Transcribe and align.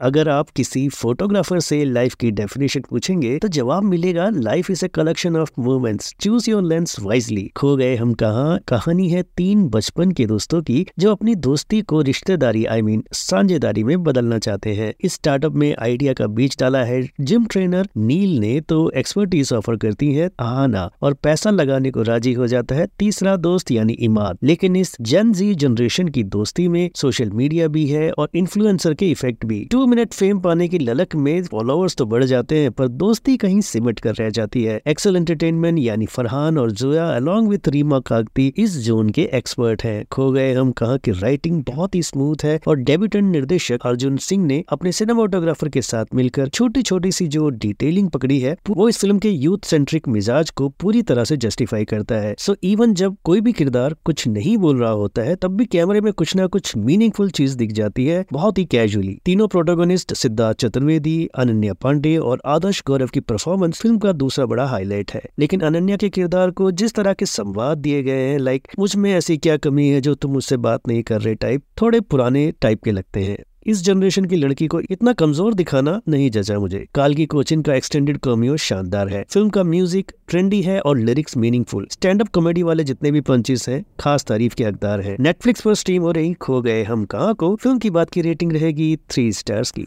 अगर 0.00 0.28
आप 0.28 0.50
किसी 0.50 0.88
फोटोग्राफर 0.88 1.60
से 1.60 1.84
लाइफ 1.84 2.14
की 2.14 2.30
डेफिनेशन 2.30 2.80
पूछेंगे 2.80 3.36
तो 3.38 3.48
जवाब 3.48 3.82
मिलेगा 3.82 4.28
life 4.30 4.70
is 4.70 4.84
a 4.84 4.88
collection 4.88 5.36
of 5.36 5.50
moments 5.58 6.14
choose 6.20 6.48
your 6.50 6.62
lens 6.62 6.94
wisely 7.00 7.46
खो 7.56 7.74
गए 7.76 7.96
हम 7.96 8.12
कहा? 8.12 8.56
कहानी 8.68 9.08
है 9.08 9.22
तीन 9.36 9.66
बचपन 9.68 10.10
के 10.10 10.26
दोस्तों 10.26 10.60
की, 10.62 10.86
जो 10.98 11.12
अपनी 11.12 11.34
दोस्ती 11.36 11.80
को 11.82 12.00
रिश्तेदारी 12.00 12.64
आई 12.64 12.82
मीन 12.82 13.02
साझेदारी 13.12 13.84
में 13.84 14.02
बदलना 14.02 14.38
चाहते 14.38 14.74
हैं। 14.74 14.92
इस 15.00 15.14
स्टार्टअप 15.14 15.54
में 15.54 15.74
आइडिया 15.76 16.12
का 16.12 16.26
बीज 16.28 16.56
डाला 16.60 16.84
है 16.84 17.02
जिम 17.20 17.46
ट्रेनर 17.46 17.88
नील 17.96 18.38
ने 18.38 18.60
तो 18.60 18.78
एक्सपर्टीज 18.92 19.52
ऑफ़र 19.52 19.76
करती 19.76 20.12
है 20.14 20.30
आना, 20.40 20.88
और 21.02 21.14
पैसा 21.14 21.50
लगाने 21.50 21.90
को 21.90 22.02
राज़ी 22.02 22.32
हो 22.32 22.46
जाता 22.46 22.74
है 22.74 22.86
तीसरा 22.98 23.36
दोस्त, 23.38 23.70
यानी 23.70 23.92
इमाद। 23.92 24.38
लेकिन 24.42 24.76
इस 24.76 24.96
जन 25.02 25.32
जी 25.32 25.54
जनरेशन 25.56 26.08
की 26.08 26.24
दोस्ती 26.28 26.68
में 26.68 26.88
सोशल 26.96 27.30
मीडिया 27.32 27.68
भी 27.68 27.86
है 27.86 28.10
और 28.10 28.30
इन्फ्लुएंसर 28.34 28.94
के 28.94 29.10
इफ़ेक्ट 29.10 29.44
भी। 29.46 29.64
टू 29.72 29.86
मिनट 29.88 30.12
फेम 30.12 30.38
पाने 30.40 30.68
की 30.68 30.78
ललक 30.78 31.14
में 31.16 31.42
फॉलोअर्स 31.44 31.96
तो 31.96 32.06
बढ़ 32.06 32.24
जाते 32.24 32.58
हैं, 32.58 32.70
पर 32.70 32.88
दोस्ती 32.88 33.36
कहीं 33.36 33.60
सिमट 33.60 34.00
कर 34.00 34.14
रह 34.14 34.30
जाती 34.30 34.62
है। 34.64 34.80
एक्सल 34.88 35.16
एंटरटेनमेंट 35.16 35.78
यानी 35.78 36.06
फरहान 36.06 36.58
और 36.58 36.70
जोया 36.72 37.06
अलॉन्ग 37.06 37.48
विथ 37.48 37.68
रीमा 37.68 37.98
कागती 38.00 38.46
इस 38.56 38.76
जोन 38.78 39.10
के 39.10 39.28
एक्सपर्ट 39.34 39.84
हैं। 39.84 40.04
खो 40.12 40.30
गए 40.32 40.52
हम 40.54 40.70
कहा 40.72 40.96
कि 40.96 41.10
राइटिंग 41.12 41.62
बहुत 41.64 41.94
ही 41.94 42.02
स्मूथ 42.02 42.44
है 42.44 42.58
और 42.68 42.76
डेब्यूटेंट 42.78 43.30
निर्देशक 43.32 43.86
अर्जुन 43.86 44.16
सिंह 44.18 44.44
ने 44.46 44.62
अपने 44.68 44.92
सिनेमाटोग्राफर 44.92 45.68
के 45.68 45.82
साथ 45.82 46.14
मिलकर 46.14 46.48
छोटी 46.48 46.82
छोटी 46.82 47.12
सी 47.12 47.26
जो 47.28 47.48
डिटेलिंग 47.48 48.10
पकड़ी 48.10 48.38
है, 48.40 48.56
वो 48.70 48.88
इस 48.88 48.98
फ़िल्म 48.98 49.18
के 49.18 49.30
यूथ 49.30 49.66
सेंट्रिक 49.66 50.08
मिजाज 50.08 50.50
को 50.50 50.68
पूरी 50.80 51.02
तरह 51.02 51.24
से 51.24 51.36
जस्टिफाई 51.36 51.84
करता 51.84 52.14
है। 52.14 52.34
सो 52.38 52.54
इवन 52.62 52.94
जब 52.94 53.16
कोई 53.24 53.40
भी 53.40 53.52
किरदार 53.52 53.94
कुछ 54.04 54.26
नहीं 54.28 54.56
बोल 54.58 54.78
रहा 54.78 54.90
होता 54.90 55.22
है, 55.22 55.34
तब 55.36 55.56
भी 55.56 55.64
कैमरे 55.66 56.00
में 56.00 56.12
कुछ 56.12 56.34
ना 56.36 56.46
कुछ 56.46 56.76
मीनिंगफुल 56.76 57.30
चीज़ 57.30 57.56
दिख 57.56 57.72
जाती 57.72 58.06
है, 58.06 58.24
बहुत 58.32 58.58
ही 58.58 58.64
कैजुअली 58.66 59.18
तीनों 59.24 59.48
प्रोटोकॉल 59.48 59.77
प्रोटोगोनिस्ट 59.78 60.12
सिद्धार्थ 60.14 60.58
चतुर्वेदी, 60.58 61.28
अनन्या 61.34 61.74
पांडे 61.74 62.16
और 62.16 62.40
आदर्श 62.46 62.82
गौरव 62.86 63.06
की 63.06 63.20
परफॉर्मेंस 63.20 63.80
फ़िल्म 63.80 63.98
का 63.98 64.12
दूसरा 64.12 64.46
बड़ा 64.46 64.64
हाईलाइट 64.66 65.12
है। 65.12 65.22
लेकिन 65.38 65.60
अनन्या 65.60 65.96
के 65.96 66.08
किरदार 66.08 66.50
को 66.50 66.70
जिस 66.70 66.94
तरह 66.94 67.12
के 67.12 67.26
संवाद 67.26 67.78
दिए 67.78 68.02
गए 68.02 68.28
हैं 68.28 68.38
लाइक 68.38 68.68
मुझमें 68.78 69.12
ऐसी 69.14 69.36
क्या 69.36 69.56
कमी 69.56 69.88
है 69.88 70.00
जो 70.00 70.14
तुम 70.14 70.32
मुझसे 70.32 70.56
बात 70.56 70.88
नहीं 70.88 71.02
कर 71.02 71.20
रहे? 71.20 71.34
टाइप 71.34 71.62
थोड़े 71.82 72.00
पुराने 72.00 72.52
टाइप 72.60 72.82
के 72.82 72.92
लगते 72.92 73.20
हैं। 73.20 73.38
इस 73.68 73.82
जनरेशन 73.84 74.24
की 74.24 74.36
लड़की 74.36 74.66
को 74.66 74.80
इतना 74.80 75.12
कमज़ोर 75.12 75.54
दिखाना 75.54 76.00
नहीं 76.08 76.30
जचा 76.30 76.58
मुझे। 76.58 76.84
काल 76.94 77.14
की 77.14 77.24
कोचिन 77.26 77.62
का 77.62 77.74
एक्सटेंडेड 77.74 78.18
कॉमियो 78.18 78.56
शानदार 78.56 79.08
है। 79.08 79.24
फ़िल्म 79.30 79.48
का 79.48 79.62
म्यूज़िक 79.62 80.12
ट्रेंडी 80.28 80.60
है 80.62 80.80
और 80.80 80.98
lyrics 80.98 81.36
meaningful 81.36 81.86
stand 81.92 82.22
up 82.22 82.28
comedy 82.28 82.62
वाले 82.62 82.84
जितने 82.84 83.10
भी 83.10 83.20
पंचेस 83.20 83.68
हैं, 83.68 83.84
खास 84.00 84.24
तारीफ़ 84.24 84.54
के 84.54 84.64
हकदार 84.64 85.00
है। 85.00 85.16
नेटफ्लिक्स 85.20 85.60
पर 85.60 85.74
स्ट्रीम 85.74 86.02
हो 86.02 86.10
रही 86.10 86.32
खो 86.34 86.60
गए 86.62 86.82
हम 86.82 87.04
कहा 87.04 87.32
को? 87.32 87.54
फ़िल्म 87.56 87.78
की 87.78 87.90
बात 87.90 88.10
की 88.10 88.20
रेटिंग 88.20 88.52
रहेगी 88.52 88.96
थ्री 89.10 89.32
स्टार्स 89.32 89.70
की। 89.70 89.86